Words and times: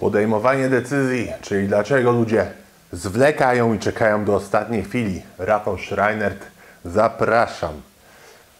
Podejmowanie 0.00 0.68
decyzji, 0.68 1.32
czyli 1.42 1.68
dlaczego 1.68 2.12
ludzie 2.12 2.46
zwlekają 2.92 3.74
i 3.74 3.78
czekają 3.78 4.24
do 4.24 4.34
ostatniej 4.34 4.84
chwili. 4.84 5.22
Rafał 5.38 5.78
Schreinert, 5.78 6.46
zapraszam. 6.84 7.72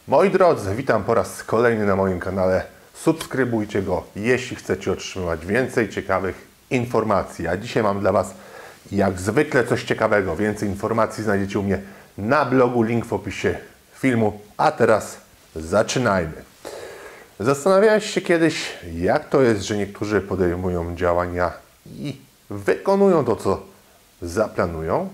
Moi 0.09 0.31
drodzy, 0.31 0.75
witam 0.75 1.05
po 1.05 1.15
raz 1.15 1.43
kolejny 1.45 1.87
na 1.87 1.97
moim 1.97 2.21
kanale. 2.21 2.65
Subskrybujcie 2.95 3.83
go, 3.83 4.05
jeśli 4.17 4.57
chcecie 4.57 4.93
otrzymywać 4.93 5.47
więcej 5.47 5.89
ciekawych 5.89 6.49
informacji. 6.71 7.49
A 7.49 7.57
dzisiaj 7.57 7.83
mam 7.83 8.01
dla 8.01 8.13
Was 8.13 8.35
jak 8.93 9.21
zwykle 9.21 9.65
coś 9.65 9.85
ciekawego. 9.85 10.37
Więcej 10.37 10.69
informacji 10.69 11.25
znajdziecie 11.25 11.59
u 11.59 11.63
mnie 11.63 11.79
na 12.19 12.45
blogu, 12.45 12.83
link 12.83 13.07
w 13.07 13.13
opisie 13.13 13.59
filmu. 13.95 14.41
A 14.57 14.71
teraz 14.73 15.17
zaczynajmy. 15.57 16.50
Zastanawiałeś 17.41 18.11
się 18.11 18.21
kiedyś, 18.21 18.79
jak 18.95 19.29
to 19.29 19.43
jest, 19.43 19.63
że 19.63 19.77
niektórzy 19.77 20.21
podejmują 20.21 20.97
działania 20.97 21.53
i 21.87 22.21
wykonują 22.51 23.25
to, 23.25 23.37
co 23.37 23.63
zaplanują? 24.23 25.09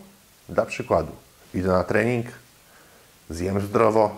Dla 0.48 0.66
przykładu, 0.66 1.12
idę 1.54 1.68
na 1.68 1.84
trening, 1.84 2.27
zjem 3.30 3.60
zdrowo, 3.60 4.16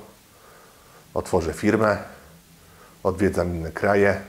otworzę 1.14 1.52
firmę, 1.52 1.98
odwiedzam 3.02 3.54
inne 3.54 3.72
kraje, 3.72 4.20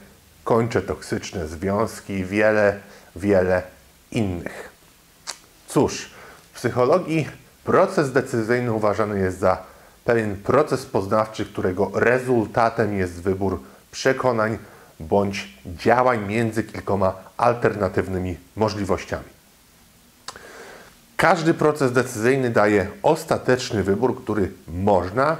kończę 0.43 0.81
toksyczne 0.81 1.47
związki 1.47 2.13
i 2.13 2.25
wiele, 2.25 2.79
wiele 3.15 3.63
innych. 4.11 4.69
Cóż, 5.67 6.09
w 6.51 6.55
psychologii 6.55 7.27
proces 7.63 8.11
decyzyjny 8.11 8.73
uważany 8.73 9.19
jest 9.19 9.39
za 9.39 9.68
pewien 10.05 10.35
proces 10.35 10.85
poznawczy, 10.85 11.45
którego 11.45 11.91
rezultatem 11.93 12.97
jest 12.97 13.21
wybór 13.21 13.59
przekonań 13.91 14.57
bądź 14.99 15.57
działań 15.65 16.27
między 16.27 16.63
kilkoma 16.63 17.13
alternatywnymi 17.37 18.37
możliwościami. 18.55 19.39
Każdy 21.17 21.53
proces 21.53 21.91
decyzyjny 21.91 22.49
daje 22.49 22.87
ostateczny 23.03 23.83
wybór, 23.83 24.23
który 24.23 24.51
można, 24.67 25.37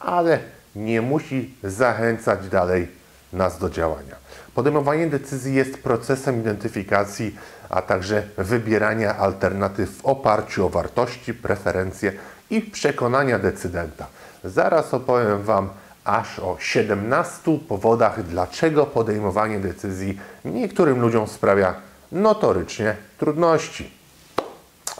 ale 0.00 0.38
nie 0.76 1.02
musi 1.02 1.54
zachęcać 1.62 2.48
dalej 2.48 2.88
nas 3.32 3.58
do 3.58 3.70
działania. 3.70 4.16
Podejmowanie 4.54 5.06
decyzji 5.06 5.54
jest 5.54 5.82
procesem 5.82 6.40
identyfikacji, 6.40 7.36
a 7.68 7.82
także 7.82 8.22
wybierania 8.38 9.16
alternatyw 9.16 9.96
w 9.96 10.06
oparciu 10.06 10.66
o 10.66 10.68
wartości, 10.68 11.34
preferencje 11.34 12.12
i 12.54 12.60
przekonania 12.62 13.38
decydenta. 13.38 14.06
Zaraz 14.44 14.94
opowiem 14.94 15.42
Wam 15.42 15.68
aż 16.04 16.38
o 16.38 16.56
17 16.60 17.58
powodach, 17.68 18.22
dlaczego 18.22 18.86
podejmowanie 18.86 19.60
decyzji 19.60 20.18
niektórym 20.44 21.00
ludziom 21.00 21.28
sprawia 21.28 21.74
notorycznie 22.12 22.96
trudności. 23.18 23.90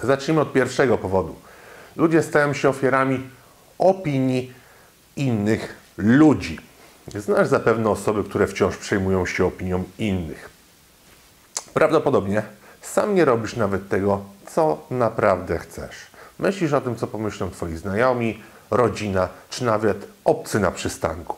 Zacznijmy 0.03 0.41
od 0.41 0.53
pierwszego 0.53 0.99
powodu. 0.99 1.35
Ludzie 1.97 2.23
stają 2.23 2.53
się 2.53 2.69
ofiarami 2.69 3.31
opinii 3.79 4.53
innych 5.17 5.77
ludzi. 5.97 6.59
Znasz 7.15 7.49
zapewne 7.49 7.91
osoby, 7.91 8.25
które 8.25 8.47
wciąż 8.47 8.77
przejmują 8.77 9.27
się 9.27 9.47
opinią 9.47 9.85
innych. 9.99 10.51
Prawdopodobnie 11.75 12.43
sam 12.83 13.15
nie 13.15 13.25
robisz 13.25 13.57
nawet 13.57 13.89
tego, 13.89 14.25
co 14.47 14.87
naprawdę 14.91 15.59
chcesz. 15.59 16.14
Myślisz 16.39 16.73
o 16.73 16.81
tym, 16.81 16.97
co 16.97 17.07
pomyślą 17.07 17.51
Twoi 17.51 17.77
znajomi, 17.77 18.43
rodzina, 18.71 19.29
czy 19.51 19.65
nawet 19.65 20.09
obcy 20.25 20.61
na 20.61 20.71
przystanku. 20.71 21.37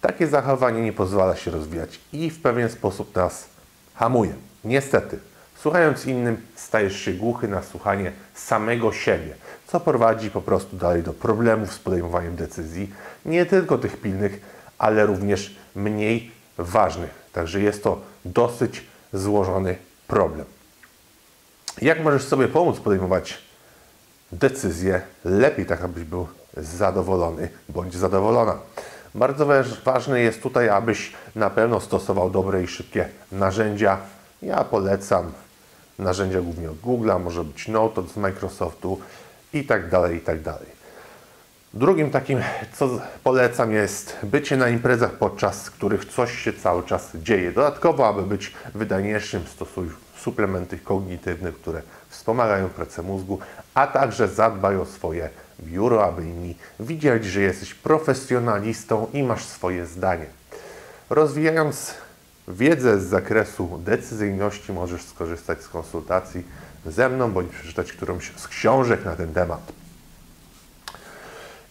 Takie 0.00 0.26
zachowanie 0.26 0.82
nie 0.82 0.92
pozwala 0.92 1.36
się 1.36 1.50
rozwijać 1.50 2.00
i 2.12 2.30
w 2.30 2.42
pewien 2.42 2.68
sposób 2.68 3.16
nas 3.16 3.48
hamuje. 3.94 4.34
Niestety, 4.64 5.18
słuchając 5.62 6.06
innym, 6.06 6.46
stajesz 6.56 7.00
się 7.00 7.12
głuchy 7.12 7.48
na 7.48 7.62
słuchanie 7.62 8.12
samego 8.34 8.92
siebie, 8.92 9.34
co 9.66 9.80
prowadzi 9.80 10.30
po 10.30 10.42
prostu 10.42 10.76
dalej 10.76 11.02
do 11.02 11.12
problemów 11.12 11.72
z 11.72 11.78
podejmowaniem 11.78 12.36
decyzji, 12.36 12.92
nie 13.24 13.46
tylko 13.46 13.78
tych 13.78 14.00
pilnych, 14.00 14.40
ale 14.78 15.06
również 15.06 15.56
mniej 15.74 16.30
ważnych. 16.58 17.10
Także 17.32 17.60
jest 17.60 17.82
to 17.82 18.00
dosyć 18.24 18.84
złożony 19.12 19.76
problem. 20.06 20.46
Jak 21.82 22.02
możesz 22.02 22.24
sobie 22.24 22.48
pomóc 22.48 22.80
podejmować 22.80 23.43
decyzje 24.32 25.02
lepiej, 25.24 25.66
tak 25.66 25.82
abyś 25.82 26.04
był 26.04 26.28
zadowolony 26.56 27.48
bądź 27.68 27.94
zadowolona? 27.94 28.58
Bardzo 29.14 29.46
ważne 29.84 30.20
jest 30.20 30.42
tutaj, 30.42 30.68
abyś 30.68 31.12
na 31.34 31.50
pewno 31.50 31.80
stosował 31.80 32.30
dobre 32.30 32.62
i 32.62 32.66
szybkie 32.66 33.08
narzędzia. 33.32 33.98
Ja 34.42 34.64
polecam 34.64 35.32
narzędzia 35.98 36.40
głównie 36.40 36.70
od 36.70 36.80
Google'a, 36.80 37.20
może 37.20 37.44
być 37.44 37.68
Note 37.68 38.00
od 38.00 38.16
Microsoftu 38.16 39.00
i 39.52 39.64
tak 39.64 39.90
dalej, 39.90 40.16
i 40.16 40.20
tak 40.20 40.42
dalej. 40.42 40.74
Drugim 41.74 42.10
takim, 42.10 42.40
co 42.72 42.88
polecam, 43.24 43.72
jest 43.72 44.16
bycie 44.22 44.56
na 44.56 44.68
imprezach, 44.68 45.12
podczas 45.12 45.70
których 45.70 46.04
coś 46.04 46.38
się 46.38 46.52
cały 46.52 46.82
czas 46.82 47.10
dzieje. 47.14 47.52
Dodatkowo, 47.52 48.08
aby 48.08 48.22
być 48.22 48.52
wydajniejszym, 48.74 49.46
stosuj 49.46 49.88
suplementy 50.16 50.78
kognitywne, 50.78 51.52
które 51.52 51.82
wspomagają 52.14 52.68
pracę 52.68 53.02
mózgu, 53.02 53.38
a 53.74 53.86
także 53.86 54.28
zadbaj 54.28 54.76
o 54.76 54.86
swoje 54.86 55.30
biuro, 55.60 56.04
aby 56.04 56.22
inni 56.22 56.56
widzieli, 56.80 57.30
że 57.30 57.40
jesteś 57.40 57.74
profesjonalistą 57.74 59.06
i 59.12 59.22
masz 59.22 59.44
swoje 59.44 59.86
zdanie. 59.86 60.26
Rozwijając 61.10 61.94
wiedzę 62.48 63.00
z 63.00 63.04
zakresu 63.04 63.80
decyzyjności, 63.84 64.72
możesz 64.72 65.02
skorzystać 65.02 65.62
z 65.62 65.68
konsultacji 65.68 66.44
ze 66.86 67.08
mną 67.08 67.32
bądź 67.32 67.52
przeczytać 67.52 67.92
którąś 67.92 68.32
z 68.36 68.48
książek 68.48 69.04
na 69.04 69.16
ten 69.16 69.34
temat. 69.34 69.72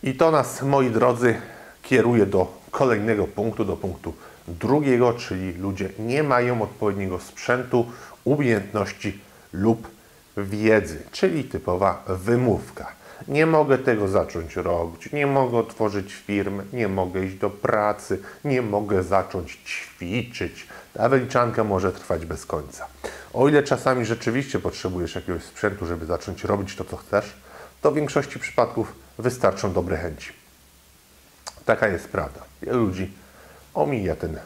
I 0.03 0.15
to 0.15 0.31
nas, 0.31 0.61
moi 0.61 0.89
drodzy, 0.89 1.35
kieruje 1.81 2.25
do 2.25 2.57
kolejnego 2.71 3.27
punktu, 3.27 3.65
do 3.65 3.77
punktu 3.77 4.13
drugiego, 4.47 5.13
czyli 5.13 5.53
ludzie 5.53 5.89
nie 5.99 6.23
mają 6.23 6.61
odpowiedniego 6.61 7.19
sprzętu, 7.19 7.85
umiejętności 8.23 9.19
lub 9.53 9.92
wiedzy, 10.37 11.03
czyli 11.11 11.43
typowa 11.43 12.03
wymówka. 12.07 12.91
Nie 13.27 13.45
mogę 13.45 13.77
tego 13.77 14.07
zacząć 14.07 14.55
robić, 14.55 15.11
nie 15.11 15.27
mogę 15.27 15.57
otworzyć 15.57 16.13
firmy, 16.13 16.65
nie 16.73 16.87
mogę 16.87 17.25
iść 17.25 17.35
do 17.35 17.49
pracy, 17.49 18.19
nie 18.45 18.61
mogę 18.61 19.03
zacząć 19.03 19.59
ćwiczyć. 19.65 20.67
Ta 20.93 21.09
wyliczanka 21.09 21.63
może 21.63 21.91
trwać 21.91 22.25
bez 22.25 22.45
końca. 22.45 22.87
O 23.33 23.49
ile 23.49 23.63
czasami 23.63 24.05
rzeczywiście 24.05 24.59
potrzebujesz 24.59 25.15
jakiegoś 25.15 25.43
sprzętu, 25.43 25.85
żeby 25.85 26.05
zacząć 26.05 26.43
robić 26.43 26.75
to, 26.75 26.83
co 26.83 26.97
chcesz, 26.97 27.33
to 27.81 27.91
w 27.91 27.95
większości 27.95 28.39
przypadków 28.39 28.93
wystarczą 29.17 29.73
dobre 29.73 29.97
chęci. 29.97 30.33
Taka 31.65 31.87
jest 31.87 32.07
prawda. 32.07 32.41
Wielu 32.61 32.85
ludzi 32.85 33.11
omija 33.73 34.15
ten 34.15 34.39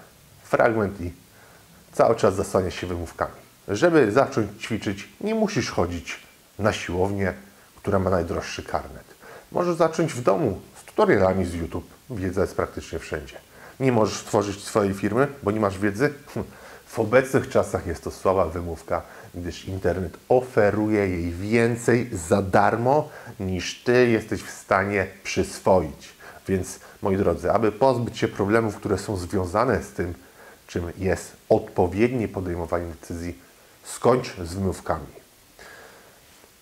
fragment 0.43 1.01
i 1.01 1.11
cały 1.91 2.15
czas 2.15 2.35
zasłania 2.35 2.71
się 2.71 2.87
wymówkami. 2.87 3.46
Żeby 3.67 4.11
zacząć 4.11 4.61
ćwiczyć, 4.61 5.09
nie 5.21 5.35
musisz 5.35 5.71
chodzić 5.71 6.19
na 6.59 6.73
siłownię, 6.73 7.33
która 7.75 7.99
ma 7.99 8.09
najdroższy 8.09 8.63
karnet. 8.63 9.03
Możesz 9.51 9.75
zacząć 9.75 10.13
w 10.13 10.21
domu 10.21 10.61
z 10.81 10.83
tutorialami 10.83 11.45
z 11.45 11.53
YouTube. 11.53 11.89
Wiedza 12.09 12.41
jest 12.41 12.55
praktycznie 12.55 12.99
wszędzie. 12.99 13.37
Nie 13.79 13.91
możesz 13.91 14.17
stworzyć 14.17 14.63
swojej 14.63 14.93
firmy, 14.93 15.27
bo 15.43 15.51
nie 15.51 15.59
masz 15.59 15.79
wiedzy? 15.79 16.13
W 16.87 16.99
obecnych 16.99 17.49
czasach 17.49 17.87
jest 17.87 18.03
to 18.03 18.11
słaba 18.11 18.45
wymówka, 18.45 19.01
gdyż 19.35 19.65
internet 19.65 20.17
oferuje 20.29 21.09
jej 21.09 21.31
więcej 21.31 22.09
za 22.13 22.41
darmo 22.41 23.09
niż 23.39 23.83
ty 23.83 24.09
jesteś 24.09 24.43
w 24.43 24.51
stanie 24.51 25.07
przyswoić. 25.23 26.09
Więc 26.47 26.79
moi 27.01 27.17
drodzy, 27.17 27.51
aby 27.51 27.71
pozbyć 27.71 28.17
się 28.17 28.27
problemów, 28.27 28.75
które 28.75 28.97
są 28.97 29.17
związane 29.17 29.83
z 29.83 29.91
tym, 29.91 30.13
czym 30.67 30.91
jest 30.97 31.31
odpowiednie 31.49 32.27
podejmowanie 32.27 32.85
decyzji, 32.85 33.46
skończ 33.87 34.35
z 34.43 34.53
wymówkami. 34.53 35.05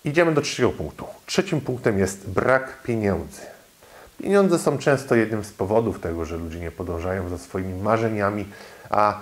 Idziemy 0.04 0.34
do 0.34 0.40
trzeciego 0.40 0.70
punktu. 0.70 1.06
Trzecim 1.26 1.60
punktem 1.60 1.98
jest 1.98 2.30
brak 2.30 2.82
pieniędzy. 2.82 3.40
Pieniądze 4.22 4.58
są 4.58 4.78
często 4.78 5.14
jednym 5.14 5.44
z 5.44 5.52
powodów 5.52 6.00
tego, 6.00 6.24
że 6.24 6.36
ludzie 6.36 6.60
nie 6.60 6.70
podążają 6.70 7.28
za 7.28 7.38
swoimi 7.38 7.82
marzeniami, 7.82 8.46
a 8.90 9.20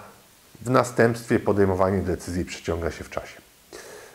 w 0.61 0.71
następstwie 0.71 1.41
podejmowanie 1.41 1.99
decyzji 1.99 2.45
przeciąga 2.45 2.91
się 2.91 3.05
w 3.05 3.11
czasie. 3.11 3.41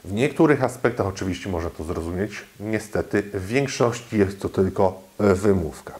W 0.03 0.11
niektórych 0.11 0.63
aspektach 0.63 1.07
oczywiście 1.07 1.49
można 1.49 1.69
to 1.69 1.83
zrozumieć, 1.83 2.45
niestety 2.59 3.21
w 3.21 3.47
większości 3.47 4.17
jest 4.17 4.41
to 4.41 4.49
tylko 4.49 5.01
wymówka. 5.19 5.99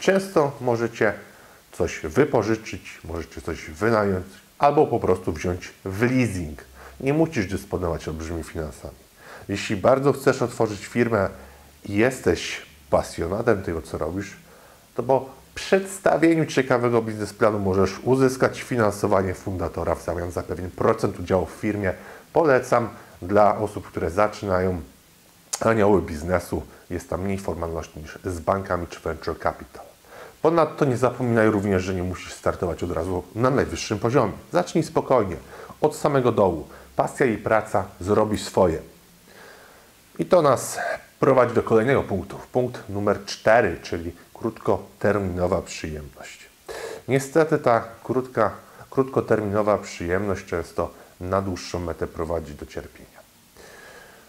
Często 0.00 0.52
możecie 0.60 1.12
coś 1.72 2.00
wypożyczyć, 2.00 3.00
możecie 3.04 3.40
coś 3.40 3.70
wynająć 3.70 4.26
albo 4.58 4.86
po 4.86 5.00
prostu 5.00 5.32
wziąć 5.32 5.72
w 5.84 6.02
leasing. 6.02 6.64
Nie 7.00 7.14
musisz 7.14 7.46
dysponować 7.46 8.08
olbrzymimi 8.08 8.44
finansami. 8.44 8.94
Jeśli 9.48 9.76
bardzo 9.76 10.12
chcesz 10.12 10.42
otworzyć 10.42 10.86
firmę 10.86 11.28
i 11.84 11.94
jesteś 11.94 12.62
pasjonatem 12.90 13.62
tego, 13.62 13.82
co 13.82 13.98
robisz, 13.98 14.36
to 14.94 15.02
po 15.02 15.28
przedstawieniu 15.54 16.46
ciekawego 16.46 17.02
biznesplanu 17.02 17.58
możesz 17.58 18.00
uzyskać 18.02 18.62
finansowanie 18.62 19.34
fundatora 19.34 19.94
w 19.94 20.04
zamian 20.04 20.30
za 20.30 20.42
pewien 20.42 20.70
procent 20.70 21.20
udziału 21.20 21.46
w 21.46 21.50
firmie. 21.50 21.92
Polecam 22.32 22.88
dla 23.22 23.58
osób, 23.58 23.86
które 23.86 24.10
zaczynają 24.10 24.80
anioły 25.60 26.02
biznesu. 26.02 26.62
Jest 26.90 27.10
tam 27.10 27.22
mniej 27.22 27.38
formalności 27.38 28.00
niż 28.00 28.18
z 28.24 28.40
bankami 28.40 28.86
czy 28.86 29.00
venture 29.00 29.38
capital. 29.38 29.84
Ponadto 30.42 30.84
nie 30.84 30.96
zapominaj 30.96 31.50
również, 31.50 31.82
że 31.82 31.94
nie 31.94 32.02
musisz 32.02 32.32
startować 32.32 32.82
od 32.82 32.92
razu 32.92 33.22
na 33.34 33.50
najwyższym 33.50 33.98
poziomie. 33.98 34.32
Zacznij 34.52 34.84
spokojnie, 34.84 35.36
od 35.80 35.96
samego 35.96 36.32
dołu. 36.32 36.68
Pasja 36.96 37.26
i 37.26 37.38
praca 37.38 37.84
zrobi 38.00 38.38
swoje. 38.38 38.78
I 40.18 40.24
to 40.24 40.42
nas 40.42 40.78
prowadzi 41.20 41.54
do 41.54 41.62
kolejnego 41.62 42.02
punktu. 42.02 42.38
Punkt 42.52 42.88
numer 42.88 43.24
4, 43.24 43.76
czyli 43.82 44.12
krótkoterminowa 44.34 45.62
przyjemność. 45.62 46.48
Niestety 47.08 47.58
ta 47.58 47.84
krótka, 48.04 48.50
krótkoterminowa 48.90 49.78
przyjemność 49.78 50.46
często 50.46 50.90
na 51.20 51.42
dłuższą 51.42 51.80
metę 51.80 52.06
prowadzi 52.06 52.54
do 52.54 52.66
cierpienia. 52.66 53.20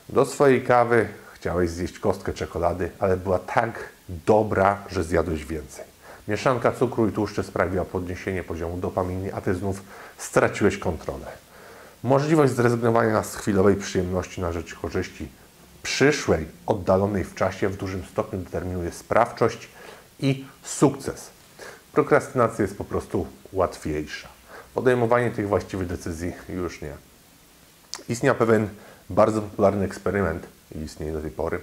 Do 0.10 0.26
swojej 0.26 0.64
kawy 0.64 1.08
chciałeś 1.34 1.70
zjeść 1.70 2.00
kostkę 2.00 2.34
czekolady, 2.34 2.92
ale 3.00 3.18
była 3.18 3.40
tak 3.40 3.90
dobra, 4.10 4.84
że 4.90 5.04
zjadłeś 5.04 5.46
więcej. 5.46 5.86
Mieszanka 6.28 6.72
cukru 6.72 7.08
i 7.08 7.12
tłuszczy 7.12 7.44
sprawiła 7.44 7.86
podniesienie 7.86 8.44
poziomu 8.44 8.78
dopaminy, 8.78 9.36
a 9.36 9.42
ty 9.42 9.54
znów 9.54 9.82
straciłeś 10.18 10.78
kontrolę. 10.78 11.47
Możliwość 12.04 12.54
zrezygnowania 12.54 13.24
z 13.24 13.36
chwilowej 13.36 13.76
przyjemności 13.76 14.42
na 14.42 14.52
rzecz 14.52 14.76
korzyści 14.76 15.28
przyszłej, 15.84 16.46
oddalonej 16.66 17.24
w 17.24 17.36
czasie, 17.36 17.70
w 17.70 17.78
dużym 17.78 18.06
stopniu 18.06 18.40
determinuje 18.40 18.92
sprawczość 18.92 19.68
i 20.20 20.46
sukces. 20.64 21.30
Prokrastynacja 21.94 22.62
jest 22.62 22.78
po 22.78 22.84
prostu 22.84 23.28
łatwiejsza. 23.54 24.28
Podejmowanie 24.74 25.32
tych 25.32 25.48
właściwych 25.48 25.88
decyzji 25.88 26.34
już 26.50 26.82
nie. 26.82 26.94
Istniał 28.10 28.36
pewien 28.36 28.70
bardzo 29.10 29.42
popularny 29.42 29.86
eksperyment, 29.86 30.48
istnieje 30.86 31.14
do 31.14 31.22
tej 31.22 31.32
pory. 31.32 31.60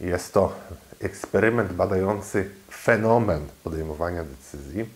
Jest 0.00 0.34
to 0.34 0.52
eksperyment 1.00 1.72
badający 1.72 2.50
fenomen 2.70 3.46
podejmowania 3.64 4.24
decyzji 4.24 4.86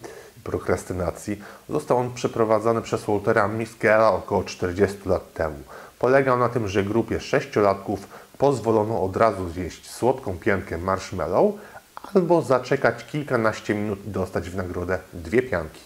prokrastynacji. 0.46 1.42
Został 1.68 1.98
on 1.98 2.14
przeprowadzony 2.14 2.82
przez 2.82 3.04
Waltera 3.04 3.48
Miskela 3.48 4.12
około 4.12 4.44
40 4.44 5.08
lat 5.08 5.32
temu. 5.32 5.58
Polegał 5.98 6.38
na 6.38 6.48
tym, 6.48 6.68
że 6.68 6.84
grupie 6.84 7.20
sześciolatków 7.20 8.08
pozwolono 8.38 9.02
od 9.02 9.16
razu 9.16 9.48
zjeść 9.48 9.90
słodką 9.90 10.38
piankę 10.38 10.78
marshmallow 10.78 11.54
albo 12.14 12.42
zaczekać 12.42 13.04
kilkanaście 13.06 13.74
minut 13.74 14.06
i 14.06 14.10
dostać 14.10 14.50
w 14.50 14.56
nagrodę 14.56 14.98
dwie 15.12 15.42
pianki. 15.42 15.80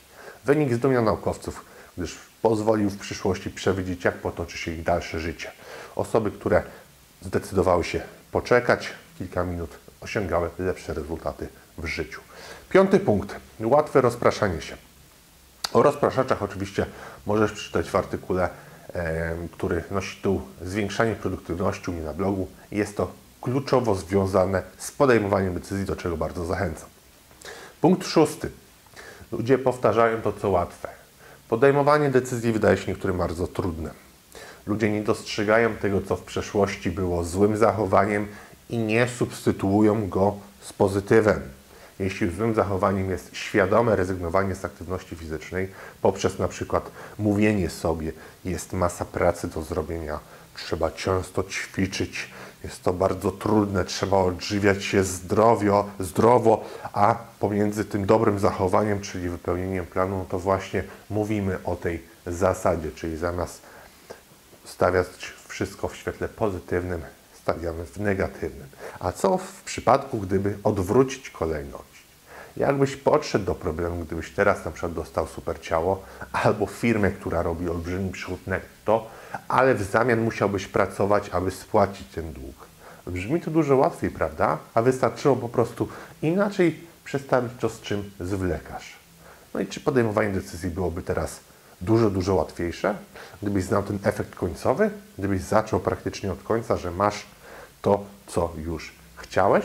Wynik 0.44 0.74
zdumiał 0.74 1.04
naukowców, 1.04 1.64
gdyż 1.98 2.18
pozwolił 2.42 2.90
w 2.90 2.98
przyszłości 2.98 3.50
przewidzieć, 3.50 4.04
jak 4.04 4.14
potoczy 4.14 4.58
się 4.58 4.70
ich 4.70 4.82
dalsze 4.82 5.20
życie. 5.20 5.50
Osoby, 5.96 6.30
które 6.30 6.62
zdecydowały 7.22 7.84
się 7.84 8.00
poczekać 8.32 8.90
kilka 9.18 9.44
minut, 9.44 9.70
osiągały 10.00 10.50
lepsze 10.58 10.94
rezultaty 10.94 11.48
w 11.80 11.86
życiu. 11.86 12.20
Piąty 12.70 13.00
punkt. 13.00 13.36
Łatwe 13.60 14.00
rozpraszanie 14.00 14.60
się. 14.60 14.76
O 15.72 15.82
rozpraszaczach 15.82 16.42
oczywiście 16.42 16.86
możesz 17.26 17.52
przeczytać 17.52 17.90
w 17.90 17.96
artykule, 17.96 18.48
który 19.52 19.84
nosi 19.90 20.16
tytuł 20.16 20.42
Zwiększanie 20.62 21.14
produktywności 21.14 21.90
u 21.90 21.94
mnie 21.94 22.02
na 22.02 22.12
blogu. 22.12 22.48
Jest 22.72 22.96
to 22.96 23.12
kluczowo 23.40 23.94
związane 23.94 24.62
z 24.78 24.90
podejmowaniem 24.90 25.54
decyzji, 25.54 25.84
do 25.84 25.96
czego 25.96 26.16
bardzo 26.16 26.44
zachęcam. 26.44 26.88
Punkt 27.80 28.06
szósty. 28.06 28.50
Ludzie 29.32 29.58
powtarzają 29.58 30.22
to, 30.22 30.32
co 30.32 30.50
łatwe. 30.50 30.88
Podejmowanie 31.48 32.10
decyzji 32.10 32.52
wydaje 32.52 32.76
się 32.76 32.92
niektórym 32.92 33.18
bardzo 33.18 33.46
trudne. 33.46 33.90
Ludzie 34.66 34.90
nie 34.90 35.02
dostrzegają 35.02 35.74
tego, 35.74 36.00
co 36.00 36.16
w 36.16 36.22
przeszłości 36.22 36.90
było 36.90 37.24
złym 37.24 37.56
zachowaniem 37.56 38.26
i 38.70 38.78
nie 38.78 39.08
substytuują 39.08 40.08
go 40.08 40.36
z 40.60 40.72
pozytywem. 40.72 41.40
Jeśli 42.00 42.30
złym 42.30 42.54
zachowaniem 42.54 43.10
jest 43.10 43.36
świadome 43.36 43.96
rezygnowanie 43.96 44.54
z 44.54 44.64
aktywności 44.64 45.16
fizycznej 45.16 45.68
poprzez 46.02 46.38
na 46.38 46.48
przykład 46.48 46.90
mówienie 47.18 47.70
sobie, 47.70 48.12
jest 48.44 48.72
masa 48.72 49.04
pracy 49.04 49.48
do 49.48 49.62
zrobienia, 49.62 50.20
trzeba 50.54 50.90
często 50.90 51.42
ćwiczyć, 51.42 52.30
jest 52.64 52.82
to 52.82 52.92
bardzo 52.92 53.30
trudne, 53.30 53.84
trzeba 53.84 54.16
odżywiać 54.16 54.84
się 54.84 55.04
zdrowio, 55.04 55.90
zdrowo, 55.98 56.64
a 56.92 57.14
pomiędzy 57.38 57.84
tym 57.84 58.06
dobrym 58.06 58.38
zachowaniem, 58.38 59.00
czyli 59.00 59.28
wypełnieniem 59.28 59.86
planu, 59.86 60.18
no 60.18 60.24
to 60.24 60.38
właśnie 60.38 60.84
mówimy 61.10 61.58
o 61.64 61.76
tej 61.76 62.02
zasadzie, 62.26 62.92
czyli 62.92 63.16
zamiast 63.16 63.62
stawiać 64.64 65.06
wszystko 65.48 65.88
w 65.88 65.96
świetle 65.96 66.28
pozytywnym, 66.28 67.02
stawiamy 67.42 67.86
w 67.86 67.96
negatywnym. 67.96 68.66
A 69.00 69.12
co 69.12 69.38
w 69.38 69.62
przypadku, 69.62 70.18
gdyby 70.18 70.58
odwrócić 70.64 71.30
kolejność? 71.30 71.84
Jakbyś 72.56 72.96
podszedł 72.96 73.44
do 73.44 73.54
problemu, 73.54 74.04
gdybyś 74.04 74.30
teraz 74.30 74.64
na 74.64 74.70
przykład 74.70 74.92
dostał 74.92 75.26
super 75.26 75.60
ciało 75.60 76.02
albo 76.32 76.66
firmę, 76.66 77.10
która 77.10 77.42
robi 77.42 77.68
olbrzymi 77.68 78.10
przychód 78.10 78.46
netto, 78.46 79.10
ale 79.48 79.74
w 79.74 79.82
zamian 79.82 80.20
musiałbyś 80.20 80.66
pracować, 80.66 81.28
aby 81.28 81.50
spłacić 81.50 82.08
ten 82.14 82.32
dług. 82.32 82.66
Brzmi 83.06 83.40
to 83.40 83.50
dużo 83.50 83.76
łatwiej, 83.76 84.10
prawda? 84.10 84.58
A 84.74 84.82
wystarczyło 84.82 85.36
po 85.36 85.48
prostu 85.48 85.88
inaczej 86.22 86.80
przedstawić 87.04 87.52
to, 87.60 87.68
z 87.68 87.80
czym 87.80 88.10
zwlekasz. 88.20 88.96
No 89.54 89.60
i 89.60 89.66
czy 89.66 89.80
podejmowanie 89.80 90.32
decyzji 90.32 90.70
byłoby 90.70 91.02
teraz 91.02 91.40
dużo, 91.80 92.10
dużo 92.10 92.34
łatwiejsze, 92.34 92.94
gdybyś 93.42 93.64
znał 93.64 93.82
ten 93.82 93.98
efekt 94.04 94.34
końcowy, 94.34 94.90
gdybyś 95.18 95.42
zaczął 95.42 95.80
praktycznie 95.80 96.32
od 96.32 96.42
końca, 96.42 96.76
że 96.76 96.90
masz 96.90 97.26
to, 97.82 98.04
co 98.26 98.52
już 98.56 98.92
chciałeś. 99.16 99.64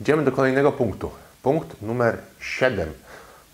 Idziemy 0.00 0.24
do 0.24 0.32
kolejnego 0.32 0.72
punktu. 0.72 1.10
Punkt 1.42 1.82
numer 1.82 2.18
7. 2.40 2.92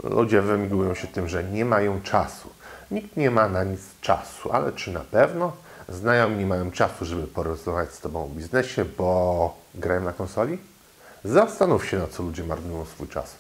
Ludzie 0.03 0.43
wymigują 0.43 0.95
się 0.95 1.07
tym, 1.07 1.29
że 1.29 1.45
nie 1.45 1.65
mają 1.65 2.03
czasu. 2.03 2.51
Nikt 2.91 3.17
nie 3.17 3.31
ma 3.31 3.49
na 3.49 3.65
nic 3.65 3.81
czasu, 4.01 4.53
ale 4.53 4.73
czy 4.73 4.93
na 4.93 5.01
pewno? 5.01 5.53
Znajomi 5.89 6.37
nie 6.37 6.47
mają 6.47 6.71
czasu, 6.71 7.05
żeby 7.05 7.27
porozmawiać 7.27 7.93
z 7.93 8.01
Tobą 8.01 8.25
o 8.25 8.29
biznesie, 8.29 8.85
bo 8.85 9.57
grają 9.75 10.01
na 10.01 10.13
konsoli? 10.13 10.59
Zastanów 11.25 11.87
się, 11.87 11.99
na 11.99 12.07
co 12.07 12.23
ludzie 12.23 12.45
marnują 12.45 12.85
swój 12.85 13.09
czas. 13.09 13.35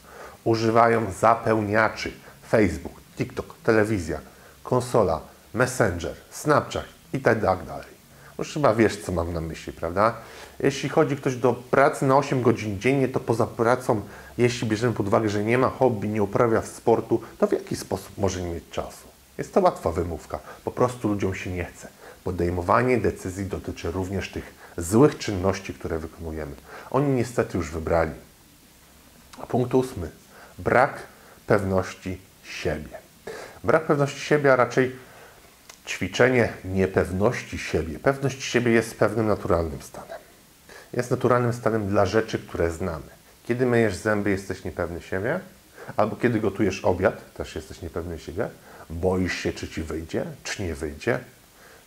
Używają 0.44 1.12
zapełniaczy. 1.12 2.12
Facebook, 2.49 2.98
TikTok, 3.19 3.55
telewizja, 3.65 4.20
konsola, 4.62 5.20
Messenger, 5.55 6.15
Snapchat 6.31 6.85
i 7.12 7.20
tak 7.20 7.40
dalej. 7.40 7.99
Już 8.38 8.52
chyba 8.54 8.75
wiesz, 8.75 8.97
co 8.97 9.12
mam 9.12 9.33
na 9.33 9.40
myśli, 9.40 9.73
prawda? 9.73 10.14
Jeśli 10.61 10.88
chodzi 10.88 11.16
ktoś 11.16 11.37
do 11.37 11.52
pracy 11.52 12.04
na 12.04 12.16
8 12.16 12.42
godzin 12.42 12.81
dziennie, 12.81 13.09
to 13.09 13.21
poza 13.21 13.47
pracą, 13.47 14.00
jeśli 14.38 14.69
bierzemy 14.69 14.95
pod 14.95 15.07
uwagę, 15.07 15.28
że 15.28 15.45
nie 15.45 15.59
ma 15.59 15.69
hobby, 15.69 16.09
nie 16.09 16.23
uprawia 16.23 16.62
sportu, 16.62 17.23
to 17.38 17.47
w 17.47 17.52
jaki 17.52 17.76
sposób 17.76 18.19
może 18.19 18.42
nie 18.42 18.50
mieć 18.50 18.64
czasu? 18.71 19.09
Jest 19.38 19.54
to 19.54 19.61
łatwa 19.61 19.92
wymówka. 19.92 20.38
Po 20.64 20.71
prostu 20.71 21.09
ludziom 21.09 21.35
się 21.35 21.50
nie 21.50 21.64
chce. 21.64 21.88
Podejmowanie 22.25 22.99
decyzji 22.99 23.47
dotyczy 23.47 23.90
również 23.90 24.33
tych 24.33 24.54
złych 24.76 25.19
czynności, 25.19 25.75
które 25.75 25.99
wykonujemy. 25.99 26.52
Oni 26.90 27.09
niestety 27.09 27.59
już 27.59 27.71
wybrali. 27.71 28.12
Punkt 29.49 29.75
ósmy. 29.75 30.11
Brak 30.59 30.99
pewności 31.47 32.21
siebie. 32.45 33.08
Brak 33.65 33.87
pewności 33.87 34.21
siebie, 34.21 34.53
a 34.53 34.57
raczej 34.57 34.97
ćwiczenie 35.87 36.53
niepewności 36.65 37.59
siebie. 37.59 37.99
Pewność 37.99 38.43
siebie 38.43 38.73
jest 38.73 38.99
pewnym 38.99 39.27
naturalnym 39.27 39.83
stanem. 39.83 40.19
Jest 40.93 41.11
naturalnym 41.11 41.53
stanem 41.53 41.88
dla 41.88 42.07
rzeczy, 42.07 42.38
które 42.38 42.71
znamy. 42.71 43.07
Kiedy 43.47 43.67
myjesz 43.67 43.97
zęby, 43.97 44.31
jesteś 44.31 44.65
niepewny 44.65 45.03
siebie, 45.03 45.41
albo 45.97 46.17
kiedy 46.17 46.41
gotujesz 46.41 46.85
obiad, 46.85 47.35
też 47.35 47.55
jesteś 47.55 47.83
niepewny 47.83 48.19
siebie. 48.19 48.49
Boisz 48.91 49.35
się, 49.35 49.53
czy 49.53 49.69
ci 49.69 49.83
wyjdzie, 49.83 50.25
czy 50.45 50.62
nie 50.62 50.75
wyjdzie. 50.75 51.19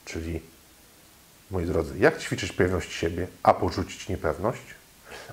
Czyli, 0.05 0.41
moi 1.51 1.65
drodzy, 1.65 1.97
jak 1.99 2.19
ćwiczyć 2.19 2.51
pewność 2.51 2.93
siebie, 2.93 3.27
a 3.43 3.53
porzucić 3.53 4.09
niepewność? 4.09 4.61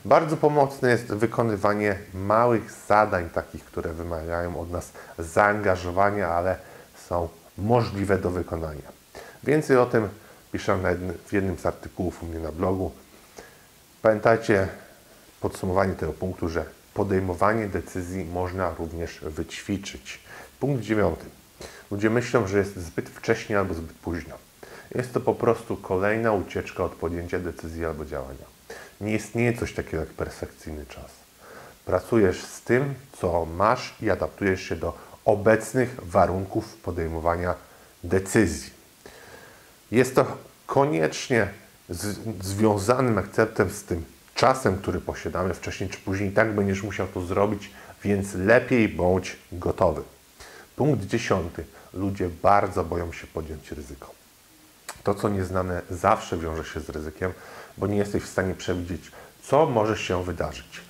Bardzo 0.04 0.36
pomocne 0.36 0.90
jest 0.90 1.06
wykonywanie 1.06 1.98
małych 2.14 2.70
zadań, 2.88 3.30
takich, 3.30 3.64
które 3.64 3.92
wymagają 3.92 4.60
od 4.60 4.70
nas 4.70 4.92
zaangażowania, 5.18 6.28
ale 6.28 6.56
są 7.08 7.28
możliwe 7.58 8.18
do 8.18 8.30
wykonania. 8.30 8.92
Więcej 9.44 9.76
o 9.76 9.86
tym 9.86 10.08
piszę 10.52 10.78
w 11.26 11.32
jednym 11.32 11.58
z 11.58 11.66
artykułów 11.66 12.22
u 12.22 12.26
mnie 12.26 12.38
na 12.38 12.52
blogu. 12.52 12.92
Pamiętajcie 14.02 14.68
podsumowanie 15.40 15.94
tego 15.94 16.12
punktu, 16.12 16.48
że 16.48 16.64
podejmowanie 16.94 17.66
decyzji 17.66 18.24
można 18.24 18.74
również 18.78 19.20
wyćwiczyć. 19.22 20.20
Punkt 20.60 20.82
dziewiąty. 20.82 21.24
Ludzie 21.90 22.10
myślą, 22.10 22.46
że 22.46 22.58
jest 22.58 22.76
zbyt 22.76 23.08
wcześnie 23.08 23.58
albo 23.58 23.74
zbyt 23.74 23.92
późno. 23.92 24.34
Jest 24.94 25.12
to 25.12 25.20
po 25.20 25.34
prostu 25.34 25.76
kolejna 25.76 26.32
ucieczka 26.32 26.84
od 26.84 26.92
podjęcia 26.92 27.38
decyzji 27.38 27.84
albo 27.84 28.04
działania. 28.04 28.44
Nie 29.00 29.14
istnieje 29.14 29.52
coś 29.52 29.72
takiego 29.74 29.96
jak 29.96 30.08
perfekcyjny 30.08 30.86
czas. 30.86 31.10
Pracujesz 31.86 32.44
z 32.44 32.60
tym, 32.60 32.94
co 33.20 33.44
masz 33.44 33.94
i 34.02 34.10
adaptujesz 34.10 34.62
się 34.62 34.76
do 34.76 34.98
obecnych 35.24 35.96
warunków 36.02 36.76
podejmowania 36.76 37.54
decyzji. 38.04 38.70
Jest 39.90 40.14
to 40.14 40.36
koniecznie 40.66 41.48
z, 41.88 42.18
związanym 42.44 43.18
akceptem 43.18 43.70
z 43.70 43.84
tym 43.84 44.04
czasem, 44.34 44.78
który 44.78 45.00
posiadamy 45.00 45.54
wcześniej 45.54 45.90
czy 45.90 45.98
później. 45.98 46.32
Tak 46.32 46.54
będziesz 46.54 46.82
musiał 46.82 47.06
to 47.06 47.20
zrobić, 47.20 47.70
więc 48.04 48.34
lepiej 48.34 48.88
bądź 48.88 49.36
gotowy. 49.52 50.02
Punkt 50.76 51.06
dziesiąty. 51.06 51.64
Ludzie 51.94 52.28
bardzo 52.42 52.84
boją 52.84 53.12
się 53.12 53.26
podjąć 53.26 53.72
ryzyko. 53.72 54.17
To, 55.08 55.14
co 55.14 55.28
nieznane, 55.28 55.82
zawsze 55.90 56.38
wiąże 56.38 56.64
się 56.64 56.80
z 56.80 56.88
ryzykiem, 56.88 57.32
bo 57.78 57.86
nie 57.86 57.96
jesteś 57.96 58.22
w 58.22 58.28
stanie 58.28 58.54
przewidzieć, 58.54 59.12
co 59.42 59.66
może 59.66 59.96
się 59.96 60.24
wydarzyć. 60.24 60.80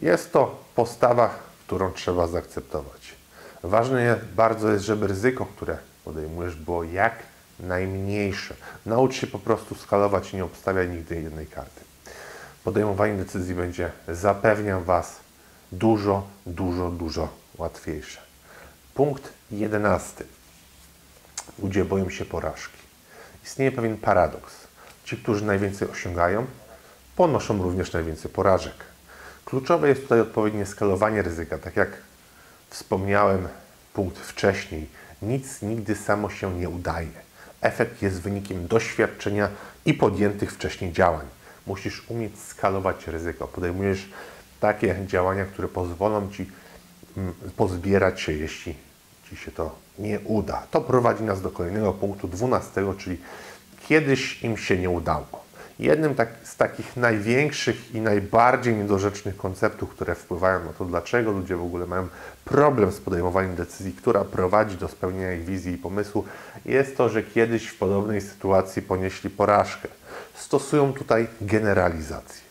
Jest 0.00 0.32
to 0.32 0.64
postawa, 0.74 1.34
którą 1.66 1.92
trzeba 1.92 2.26
zaakceptować. 2.26 3.14
Ważne 3.62 4.20
bardzo 4.36 4.72
jest, 4.72 4.84
żeby 4.84 5.06
ryzyko, 5.06 5.46
które 5.46 5.78
podejmujesz, 6.04 6.54
było 6.54 6.84
jak 6.84 7.14
najmniejsze. 7.60 8.54
Naucz 8.86 9.14
się 9.14 9.26
po 9.26 9.38
prostu 9.38 9.74
skalować 9.74 10.32
i 10.32 10.36
nie 10.36 10.44
obstawiać 10.44 10.88
nigdy 10.88 11.22
jednej 11.22 11.46
karty. 11.46 11.80
Podejmowanie 12.64 13.14
decyzji 13.14 13.54
będzie, 13.54 13.92
zapewniam 14.08 14.84
Was, 14.84 15.16
dużo, 15.72 16.26
dużo, 16.46 16.90
dużo 16.90 17.28
łatwiejsze. 17.58 18.20
Punkt 18.94 19.32
jedenasty. 19.50 20.24
Ludzie 21.62 21.84
boją 21.84 22.10
się 22.10 22.24
porażki. 22.24 22.79
Istnieje 23.44 23.72
pewien 23.72 23.96
paradoks. 23.96 24.54
Ci, 25.04 25.16
którzy 25.16 25.44
najwięcej 25.44 25.88
osiągają, 25.88 26.46
ponoszą 27.16 27.62
również 27.62 27.92
najwięcej 27.92 28.30
porażek. 28.30 28.74
Kluczowe 29.44 29.88
jest 29.88 30.02
tutaj 30.02 30.20
odpowiednie 30.20 30.66
skalowanie 30.66 31.22
ryzyka. 31.22 31.58
Tak 31.58 31.76
jak 31.76 31.88
wspomniałem 32.70 33.48
punkt 33.92 34.18
wcześniej, 34.18 34.88
nic 35.22 35.62
nigdy 35.62 35.96
samo 35.96 36.30
się 36.30 36.54
nie 36.58 36.68
udaje. 36.68 37.08
Efekt 37.60 38.02
jest 38.02 38.20
wynikiem 38.20 38.66
doświadczenia 38.66 39.48
i 39.86 39.94
podjętych 39.94 40.52
wcześniej 40.52 40.92
działań. 40.92 41.26
Musisz 41.66 42.10
umieć 42.10 42.38
skalować 42.38 43.06
ryzyko. 43.06 43.48
Podejmujesz 43.48 44.08
takie 44.60 44.96
działania, 45.06 45.44
które 45.44 45.68
pozwolą 45.68 46.30
Ci 46.30 46.50
mm, 47.16 47.34
pozbierać 47.56 48.20
się, 48.20 48.32
jeśli 48.32 48.74
Ci 49.30 49.36
się 49.36 49.50
to 49.50 49.76
nie 49.98 50.20
uda. 50.20 50.62
To 50.70 50.80
prowadzi 50.80 51.22
nas 51.22 51.42
do 51.42 51.50
kolejnego 51.50 51.92
punktu, 51.92 52.28
12, 52.28 52.94
czyli 52.98 53.18
kiedyś 53.88 54.42
im 54.42 54.56
się 54.56 54.78
nie 54.78 54.90
udało. 54.90 55.40
Jednym 55.78 56.14
tak, 56.14 56.28
z 56.44 56.56
takich 56.56 56.96
największych 56.96 57.94
i 57.94 58.00
najbardziej 58.00 58.74
niedorzecznych 58.74 59.36
konceptów, 59.36 59.90
które 59.90 60.14
wpływają 60.14 60.64
na 60.64 60.72
to, 60.72 60.84
dlaczego 60.84 61.32
ludzie 61.32 61.56
w 61.56 61.62
ogóle 61.62 61.86
mają 61.86 62.08
problem 62.44 62.92
z 62.92 63.00
podejmowaniem 63.00 63.54
decyzji, 63.54 63.92
która 63.92 64.24
prowadzi 64.24 64.76
do 64.76 64.88
spełnienia 64.88 65.32
ich 65.32 65.44
wizji 65.44 65.72
i 65.72 65.78
pomysłu, 65.78 66.24
jest 66.64 66.96
to, 66.96 67.08
że 67.08 67.22
kiedyś 67.22 67.66
w 67.66 67.78
podobnej 67.78 68.20
sytuacji 68.20 68.82
ponieśli 68.82 69.30
porażkę. 69.30 69.88
Stosują 70.34 70.92
tutaj 70.92 71.26
generalizację. 71.40 72.42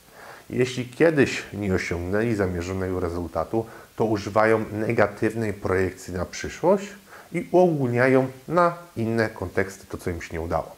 Jeśli 0.50 0.86
kiedyś 0.86 1.43
nie 1.53 1.74
osiągnęli 1.74 2.36
zamierzonego 2.36 3.00
rezultatu, 3.00 3.65
to 4.00 4.06
używają 4.06 4.65
negatywnej 4.72 5.53
projekcji 5.53 6.13
na 6.13 6.25
przyszłość 6.25 6.88
i 7.32 7.48
uogólniają 7.51 8.27
na 8.48 8.77
inne 8.96 9.29
konteksty 9.29 9.88
to, 9.88 9.98
co 9.98 10.10
im 10.10 10.22
się 10.22 10.34
nie 10.34 10.41
udało. 10.41 10.75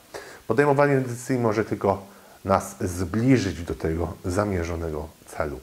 Podejmowanie 0.48 1.00
decyzji 1.00 1.40
może 1.40 1.66
tylko 1.66 2.06
nas 2.46 2.76
zbliżyć 2.80 3.64
do 3.64 3.76
tego 3.76 4.14
zamierzonego 4.26 5.08
celu. 5.28 5.60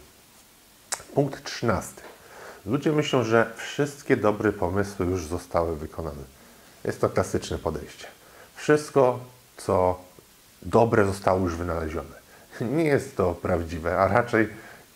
Punkt 1.15 1.45
13. 1.45 1.93
Ludzie 2.67 2.93
myślą, 2.93 3.25
że 3.25 3.53
wszystkie 3.57 4.17
dobre 4.17 4.53
pomysły 4.53 5.07
już 5.07 5.27
zostały 5.27 5.77
wykonane. 5.77 6.23
Jest 6.85 7.01
to 7.01 7.09
klasyczne 7.09 7.59
podejście. 7.59 8.07
Wszystko, 8.57 9.21
co 9.57 10.01
dobre, 10.63 11.07
zostało 11.07 11.41
już 11.41 11.57
wynalezione. 11.57 12.19
Nie 12.61 12.85
jest 12.85 13.17
to 13.17 13.35
prawdziwe, 13.35 13.99
a 13.99 14.09
raczej 14.09 14.49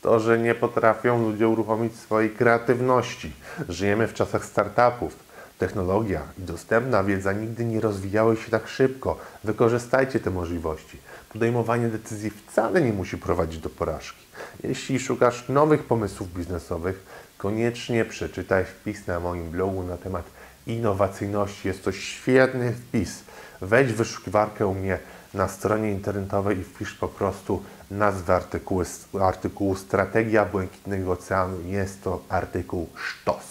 to, 0.02 0.21
że 0.21 0.38
nie 0.38 0.54
potrafią 0.54 1.23
ludzie 1.23 1.49
uruchomić 1.49 1.97
swojej 1.97 2.30
kreatywności. 2.30 3.32
Żyjemy 3.68 4.09
w 4.09 4.14
czasach 4.14 4.44
startupów. 4.44 5.32
Technologia 5.59 6.21
i 6.38 6.42
dostępna 6.42 7.04
wiedza 7.04 7.32
nigdy 7.32 7.64
nie 7.64 7.80
rozwijały 7.80 8.37
się 8.37 8.50
tak 8.50 8.68
szybko. 8.68 9.18
Wykorzystajcie 9.44 10.21
te 10.21 10.30
możliwości 10.30 10.99
podejmowanie 11.32 11.88
decyzji 11.88 12.30
wcale 12.30 12.80
nie 12.80 12.92
musi 12.92 13.18
prowadzić 13.18 13.61
do 13.61 13.71
porażki. 13.71 14.26
Jeśli 14.64 15.00
szukasz 15.00 15.49
nowych 15.49 15.85
pomysłów 15.85 16.35
biznesowych, 16.35 17.06
koniecznie 17.38 18.04
przeczytaj 18.04 18.64
wpis 18.64 19.06
na 19.06 19.21
moim 19.21 19.50
blogu 19.50 19.82
na 19.82 19.97
temat 19.97 20.25
innowacyjności. 20.66 21.68
Jest 21.68 21.85
to 21.85 21.92
świetny 21.92 22.73
wpis. 22.73 23.23
Wejdź 23.61 23.92
w 23.92 23.97
wyszukiwarkę 23.97 24.66
u 24.66 24.75
mnie 24.75 24.99
na 25.35 25.49
stronie 25.49 25.90
internetowej 25.90 26.59
i 26.59 26.64
wpisz 26.64 26.94
po 26.94 27.09
prostu 27.09 27.62
nazwę 27.92 28.34
artykułu, 28.34 28.82
artykułu 29.20 29.76
Strategia 29.76 30.44
Błękitnego 30.44 31.12
Oceanu. 31.12 31.61
Jest 31.66 32.02
to 32.02 32.22
artykuł 32.28 32.88
sztos. 32.96 33.44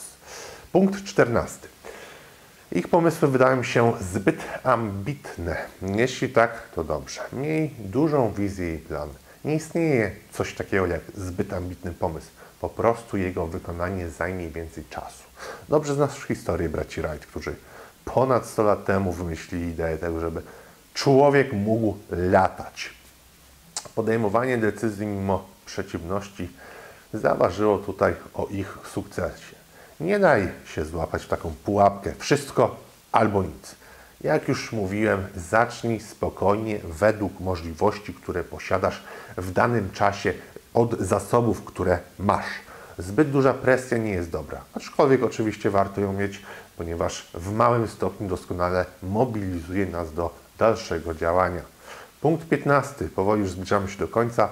Punkt 0.71 1.03
14. 1.03 1.67
Ich 2.71 2.87
pomysły 2.87 3.27
wydają 3.27 3.63
się 3.63 3.93
zbyt 4.13 4.43
ambitne. 4.63 5.57
Jeśli 5.81 6.29
tak, 6.29 6.69
to 6.75 6.83
dobrze. 6.83 7.21
Miej 7.33 7.69
dużą 7.79 8.33
wizję 8.33 8.75
i 8.75 8.77
plan. 8.77 9.09
Nie 9.45 9.55
istnieje 9.55 10.11
coś 10.31 10.53
takiego 10.53 10.87
jak 10.87 11.01
zbyt 11.15 11.53
ambitny 11.53 11.91
pomysł. 11.91 12.27
Po 12.61 12.69
prostu 12.69 13.17
jego 13.17 13.47
wykonanie 13.47 14.09
zajmie 14.09 14.49
więcej 14.49 14.83
czasu. 14.89 15.23
Dobrze 15.69 15.95
znasz 15.95 16.23
historię 16.27 16.69
braci 16.69 17.01
Wright, 17.01 17.25
którzy 17.25 17.55
ponad 18.05 18.45
100 18.45 18.63
lat 18.63 18.85
temu 18.85 19.11
wymyślili 19.11 19.71
ideę 19.71 19.97
tego, 19.97 20.19
żeby 20.19 20.41
człowiek 20.93 21.53
mógł 21.53 21.97
latać. 22.11 23.00
Podejmowanie 23.95 24.57
decyzji 24.57 25.05
mimo 25.05 25.45
przeciwności 25.65 26.49
zaważyło 27.13 27.77
tutaj 27.77 28.13
o 28.33 28.47
ich 28.47 28.77
sukcesie. 28.93 29.55
Nie 29.99 30.19
daj 30.19 30.51
się 30.65 30.85
złapać 30.85 31.23
w 31.23 31.27
taką 31.27 31.53
pułapkę. 31.65 32.13
Wszystko 32.19 32.75
albo 33.11 33.43
nic. 33.43 33.75
Jak 34.21 34.47
już 34.47 34.71
mówiłem, 34.71 35.27
zacznij 35.35 35.99
spokojnie 35.99 36.79
według 36.83 37.39
możliwości, 37.39 38.13
które 38.13 38.43
posiadasz 38.43 39.03
w 39.37 39.51
danym 39.51 39.91
czasie 39.91 40.33
od 40.73 40.99
zasobów, 40.99 41.63
które 41.65 41.99
masz. 42.19 42.45
Zbyt 42.97 43.31
duża 43.31 43.53
presja 43.53 43.97
nie 43.97 44.11
jest 44.11 44.29
dobra, 44.29 44.61
aczkolwiek 44.73 45.23
oczywiście 45.23 45.69
warto 45.69 46.01
ją 46.01 46.13
mieć, 46.13 46.41
ponieważ 46.77 47.27
w 47.33 47.53
małym 47.53 47.87
stopniu 47.87 48.27
doskonale 48.27 48.85
mobilizuje 49.03 49.85
nas 49.85 50.13
do 50.13 50.33
dalszego 50.57 51.13
działania. 51.13 51.61
Punkt 52.21 52.47
15. 52.47 53.09
Powoli 53.15 53.41
już 53.41 53.51
zbliżamy 53.51 53.89
się 53.89 53.97
do 53.97 54.07
końca. 54.07 54.49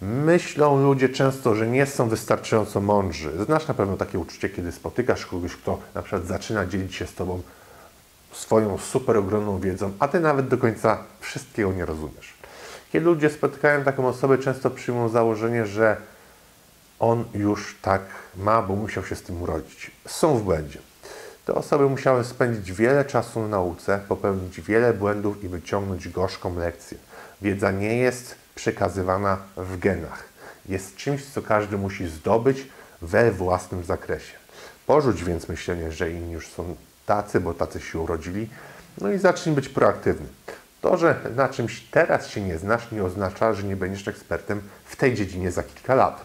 Myślą 0.00 0.82
ludzie 0.82 1.08
często, 1.08 1.54
że 1.54 1.66
nie 1.66 1.86
są 1.86 2.08
wystarczająco 2.08 2.80
mądrzy. 2.80 3.44
Znasz 3.44 3.68
na 3.68 3.74
pewno 3.74 3.96
takie 3.96 4.18
uczucie, 4.18 4.48
kiedy 4.48 4.72
spotykasz 4.72 5.26
kogoś, 5.26 5.56
kto 5.56 5.78
na 5.94 6.02
przykład 6.02 6.26
zaczyna 6.26 6.66
dzielić 6.66 6.94
się 6.94 7.06
z 7.06 7.14
Tobą 7.14 7.42
swoją 8.32 8.78
super 8.78 9.16
ogromną 9.16 9.60
wiedzą, 9.60 9.92
a 9.98 10.08
Ty 10.08 10.20
nawet 10.20 10.48
do 10.48 10.58
końca 10.58 11.04
wszystkiego 11.20 11.72
nie 11.72 11.84
rozumiesz. 11.84 12.34
Kiedy 12.92 13.06
ludzie 13.06 13.30
spotykają 13.30 13.84
taką 13.84 14.08
osobę, 14.08 14.38
często 14.38 14.70
przyjmą 14.70 15.08
założenie, 15.08 15.66
że 15.66 15.96
on 16.98 17.24
już 17.34 17.76
tak 17.82 18.02
ma, 18.36 18.62
bo 18.62 18.76
musiał 18.76 19.04
się 19.04 19.16
z 19.16 19.22
tym 19.22 19.42
urodzić. 19.42 19.90
Są 20.06 20.38
w 20.38 20.42
błędzie. 20.42 20.78
Te 21.46 21.54
osoby 21.54 21.88
musiały 21.88 22.24
spędzić 22.24 22.72
wiele 22.72 23.04
czasu 23.04 23.40
na 23.40 23.48
nauce, 23.48 24.00
popełnić 24.08 24.60
wiele 24.60 24.94
błędów 24.94 25.44
i 25.44 25.48
wyciągnąć 25.48 26.08
gorzką 26.08 26.58
lekcję. 26.58 26.98
Wiedza 27.42 27.70
nie 27.70 27.96
jest 27.96 28.34
przekazywana 28.54 29.38
w 29.56 29.78
genach. 29.78 30.24
Jest 30.68 30.96
czymś, 30.96 31.24
co 31.24 31.42
każdy 31.42 31.78
musi 31.78 32.08
zdobyć 32.08 32.66
we 33.02 33.32
własnym 33.32 33.84
zakresie. 33.84 34.32
Porzuć 34.86 35.24
więc 35.24 35.48
myślenie, 35.48 35.92
że 35.92 36.10
inni 36.10 36.32
już 36.32 36.48
są 36.48 36.76
tacy, 37.06 37.40
bo 37.40 37.54
tacy 37.54 37.80
się 37.80 37.98
urodzili, 37.98 38.48
no 39.00 39.10
i 39.10 39.18
zacznij 39.18 39.54
być 39.54 39.68
proaktywny. 39.68 40.26
To, 40.80 40.96
że 40.96 41.16
na 41.36 41.48
czymś 41.48 41.80
teraz 41.90 42.28
się 42.28 42.40
nie 42.40 42.58
znasz, 42.58 42.90
nie 42.92 43.04
oznacza, 43.04 43.54
że 43.54 43.62
nie 43.62 43.76
będziesz 43.76 44.08
ekspertem 44.08 44.60
w 44.84 44.96
tej 44.96 45.14
dziedzinie 45.14 45.50
za 45.50 45.62
kilka 45.62 45.94
lat. 45.94 46.24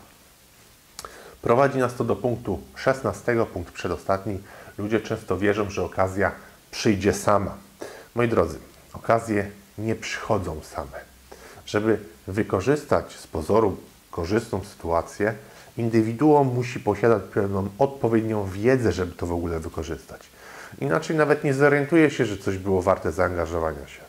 Prowadzi 1.42 1.78
nas 1.78 1.96
to 1.96 2.04
do 2.04 2.16
punktu 2.16 2.60
16, 2.76 3.46
punkt 3.54 3.74
przedostatni. 3.74 4.40
Ludzie 4.77 5.00
często 5.00 5.38
wierzą, 5.38 5.70
że 5.70 5.84
okazja 5.84 6.32
przyjdzie 6.72 7.13
sama. 7.13 7.58
Moi 8.15 8.27
drodzy, 8.27 8.58
okazje 8.94 9.51
nie 9.77 9.96
przychodzą 9.96 10.62
same. 10.63 11.00
Żeby 11.65 12.00
wykorzystać 12.27 13.13
z 13.13 13.27
pozoru 13.27 13.77
korzystną 14.12 14.63
sytuację, 14.63 15.34
indywiduum 15.77 16.48
musi 16.48 16.79
posiadać 16.79 17.24
pewną 17.34 17.67
odpowiednią 17.79 18.50
wiedzę, 18.50 18.91
żeby 18.91 19.12
to 19.12 19.25
w 19.25 19.32
ogóle 19.32 19.60
wykorzystać. 19.60 20.22
Inaczej 20.82 21.15
nawet 21.15 21.44
nie 21.44 21.53
zorientuje 21.53 22.12
się, 22.12 22.25
że 22.25 22.38
coś 22.38 22.58
było 22.58 22.82
warte 22.82 23.12
zaangażowania 23.12 23.88
się. 23.88 24.01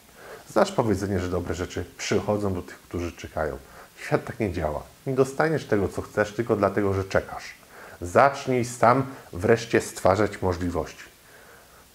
Znasz 0.50 0.72
powiedzenie, 0.72 1.20
że 1.20 1.28
dobre 1.28 1.54
rzeczy 1.54 1.84
przychodzą 1.98 2.54
do 2.54 2.62
tych, 2.62 2.78
którzy 2.78 3.12
czekają. 3.12 3.58
Świat 4.00 4.24
tak 4.24 4.40
nie 4.40 4.52
działa. 4.52 4.82
Nie 5.06 5.14
dostaniesz 5.14 5.64
tego, 5.64 5.88
co 5.88 6.02
chcesz, 6.02 6.32
tylko 6.32 6.56
dlatego, 6.56 6.94
że 6.94 7.04
czekasz. 7.04 7.54
Zacznij 8.00 8.64
sam 8.64 9.06
wreszcie 9.32 9.80
stwarzać 9.80 10.42
możliwości. 10.42 11.04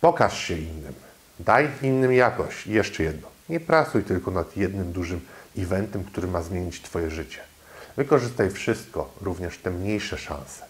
Pokaż 0.01 0.37
się 0.37 0.57
innym. 0.57 0.93
Daj 1.39 1.69
innym 1.81 2.13
jakość. 2.13 2.67
I 2.67 2.71
jeszcze 2.71 3.03
jedno. 3.03 3.27
Nie 3.49 3.59
pracuj 3.59 4.03
tylko 4.03 4.31
nad 4.31 4.57
jednym 4.57 4.91
dużym 4.91 5.21
eventem, 5.57 6.03
który 6.03 6.27
ma 6.27 6.41
zmienić 6.41 6.81
Twoje 6.81 7.09
życie. 7.09 7.39
Wykorzystaj 7.97 8.51
wszystko, 8.51 9.13
również 9.21 9.57
te 9.57 9.71
mniejsze 9.71 10.17
szanse. 10.17 10.65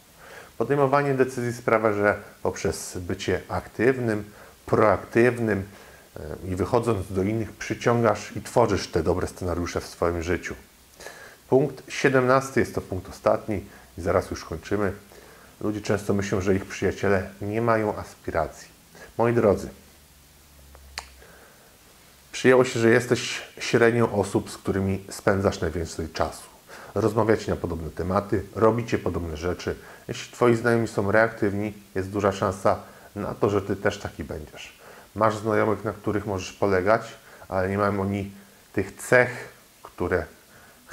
Podejmowanie 0.58 1.14
decyzji 1.14 1.54
sprawia, 1.54 1.94
że 1.94 2.18
poprzez 2.44 2.98
bycie 2.98 3.42
aktywnym, 3.48 4.24
proaktywnym 4.66 5.64
e, 6.20 6.52
i 6.52 6.56
wychodząc 6.56 7.14
do 7.14 7.24
innych, 7.24 7.52
przyciągasz 7.52 8.32
i 8.36 8.42
tworzysz 8.42 8.88
te 8.88 9.04
dobre 9.04 9.28
scenariusze 9.28 9.82
w 9.82 9.88
swoim 9.88 10.24
życiu. 10.24 10.56
Punkt 11.50 11.84
17 11.88 12.60
jest 12.60 12.76
to 12.76 12.82
punkt 12.82 13.10
ostatni 13.10 13.66
i 13.98 14.02
zaraz 14.02 14.32
już 14.32 14.46
kończymy. 14.46 14.94
Ludzie 15.62 15.82
często 15.82 16.14
myślą, 16.14 16.42
że 16.42 16.56
ich 16.56 16.66
przyjaciele 16.66 17.30
nie 17.42 17.62
mają 17.62 17.98
aspiracji. 17.98 18.68
Moi 19.18 19.34
drodzy, 19.34 19.70
przyjęło 22.32 22.66
się, 22.66 22.80
że 22.80 22.90
jesteś 22.90 23.42
średnią 23.60 24.12
osób, 24.12 24.52
z 24.52 24.58
którymi 24.58 25.04
spędzasz 25.10 25.62
najwięcej 25.62 26.10
czasu. 26.10 26.44
Rozmawiacie 26.96 27.52
na 27.52 27.58
podobne 27.58 27.90
tematy, 27.90 28.44
robicie 28.56 28.98
podobne 28.98 29.38
rzeczy. 29.38 29.76
Jeśli 30.08 30.34
Twoi 30.34 30.56
znajomi 30.56 30.88
są 30.88 31.12
reaktywni, 31.12 31.74
jest 31.96 32.10
duża 32.10 32.32
szansa 32.32 32.80
na 33.16 33.34
to, 33.34 33.50
że 33.50 33.62
Ty 33.62 33.76
też 33.76 33.98
taki 33.98 34.24
będziesz. 34.24 34.74
Masz 35.16 35.38
znajomych, 35.38 35.84
na 35.84 35.94
których 35.94 36.26
możesz 36.26 36.54
polegać, 36.54 37.02
ale 37.50 37.70
nie 37.70 37.78
mają 37.78 38.02
oni 38.02 38.32
tych 38.74 38.96
cech, 38.96 39.50
które 39.84 40.26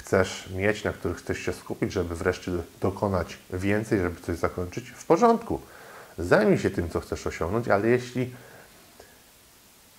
chcesz 0.08 0.48
mieć, 0.50 0.84
na 0.84 0.92
których 0.92 1.16
chcesz 1.16 1.38
się 1.38 1.52
skupić, 1.52 1.92
żeby 1.92 2.16
wreszcie 2.16 2.52
dokonać 2.80 3.38
więcej, 3.52 4.00
żeby 4.00 4.20
coś 4.20 4.36
zakończyć, 4.36 4.90
w 4.90 5.04
porządku. 5.04 5.60
Zajmij 6.18 6.58
się 6.58 6.70
tym, 6.70 6.90
co 6.90 7.00
chcesz 7.00 7.26
osiągnąć, 7.26 7.68
ale 7.68 7.88
jeśli 7.88 8.34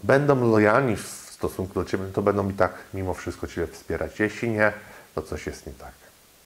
będą 0.04 0.52
lojalni 0.52 0.96
w 0.96 1.08
stosunku 1.08 1.74
do 1.74 1.86
Ciebie, 1.86 2.06
to 2.14 2.22
będą 2.22 2.50
i 2.50 2.54
tak 2.54 2.74
mimo 2.94 3.14
wszystko 3.14 3.48
Ciebie 3.48 3.68
wspierać. 3.68 4.20
Jeśli 4.20 4.50
nie, 4.50 4.74
to 5.16 5.22
coś 5.22 5.48
jest 5.48 5.68
nie 5.68 5.74
tak. 5.74 5.94